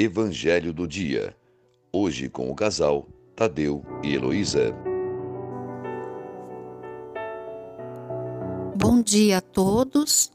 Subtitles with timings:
[0.00, 1.36] Evangelho do Dia.
[1.92, 4.72] Hoje com o casal Tadeu e Heloísa.
[8.76, 10.30] Bom dia a todos,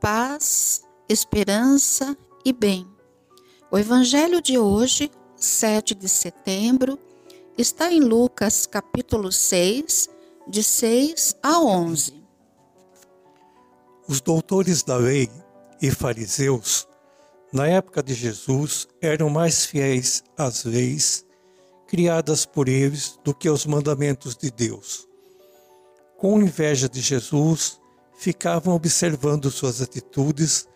[0.00, 2.86] paz, esperança e bem.
[3.72, 6.96] O Evangelho de hoje, 7 de setembro,
[7.58, 10.08] está em Lucas capítulo 6,
[10.46, 12.22] de 6 a 11.
[14.06, 15.28] Os doutores da lei
[15.80, 16.86] e fariseus,
[17.52, 21.26] na época de Jesus, eram mais fiéis às leis
[21.86, 25.06] criadas por eles do que aos mandamentos de Deus.
[26.16, 27.78] Com inveja de Jesus,
[28.14, 30.66] ficavam observando suas atitudes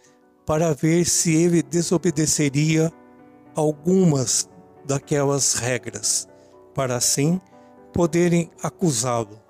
[0.44, 2.92] para ver se ele desobedeceria
[3.54, 4.48] algumas
[4.84, 6.28] daquelas regras,
[6.74, 7.40] para assim
[7.92, 9.40] poderem acusá-lo.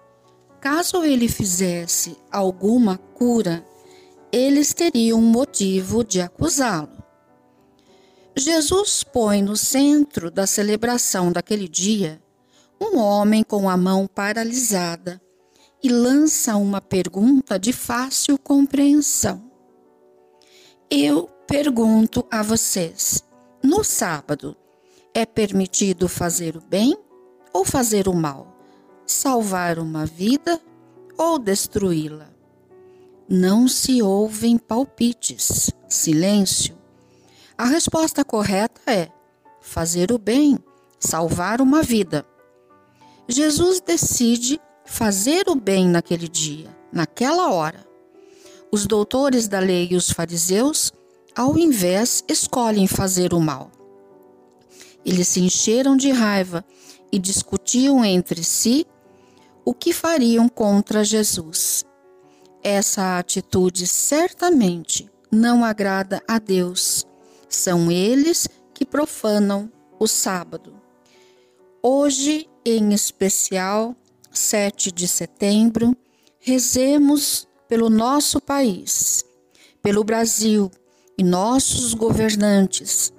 [0.61, 3.67] Caso ele fizesse alguma cura,
[4.33, 6.96] eles teriam motivo de acusá-lo.
[8.37, 12.21] Jesus põe no centro da celebração daquele dia
[12.81, 15.21] um homem com a mão paralisada
[15.83, 19.51] e lança uma pergunta de fácil compreensão.
[20.91, 23.25] Eu pergunto a vocês:
[23.63, 24.57] no sábado,
[25.15, 26.97] é permitido fazer o bem
[27.53, 28.57] ou fazer o mal?
[29.07, 30.61] salvar uma vida
[31.17, 32.29] ou destruí-la.
[33.29, 36.76] Não se ouvem palpites, silêncio.
[37.59, 39.09] A resposta correta é
[39.63, 40.59] fazer o bem,
[41.01, 42.27] salvar uma vida.
[43.27, 47.87] Jesus decide fazer o bem naquele dia, naquela hora.
[48.71, 50.93] Os doutores da lei e os fariseus,
[51.35, 53.71] ao invés, escolhem fazer o mal.
[55.03, 56.63] Eles se encheram de raiva
[57.11, 58.87] e discutiam entre si
[59.65, 61.87] o que fariam contra Jesus.
[62.63, 67.07] Essa atitude certamente não agrada a Deus.
[67.49, 70.75] São eles que profanam o sábado.
[71.83, 73.95] Hoje, em especial,
[74.33, 75.97] 7 de setembro,
[76.39, 79.25] rezemos pelo nosso país,
[79.83, 80.71] pelo Brasil
[81.19, 83.13] e nossos governantes,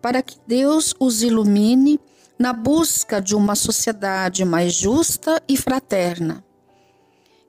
[0.00, 1.98] para que Deus os ilumine
[2.38, 6.44] na busca de uma sociedade mais justa e fraterna.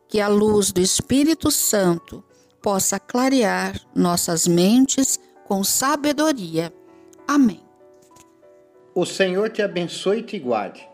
[0.08, 2.24] Que a luz do Espírito Santo
[2.62, 6.74] possa clarear nossas mentes com sabedoria.
[7.28, 7.62] Amém.
[8.96, 10.88] O Senhor te abençoe e te guarde,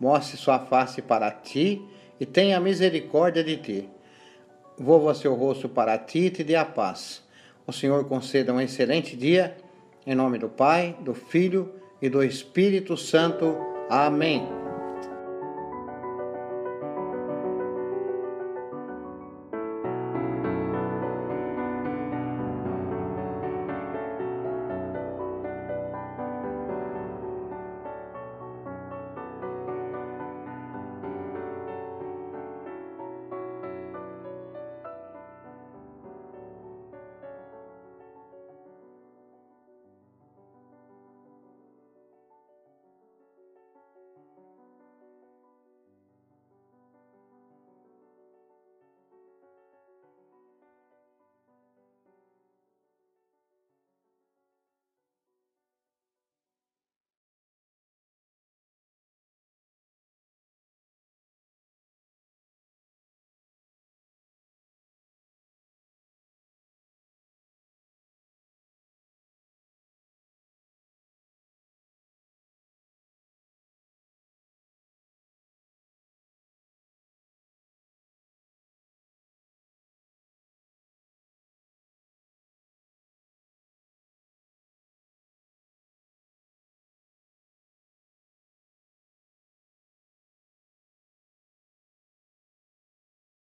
[0.00, 1.82] mostre sua face para ti
[2.18, 3.88] e tenha misericórdia de ti.
[4.78, 7.22] Volva seu rosto para ti e te dê a paz.
[7.66, 9.56] O Senhor conceda um excelente dia,
[10.06, 13.56] em nome do Pai, do Filho e do Espírito Santo.
[13.90, 14.61] Amém.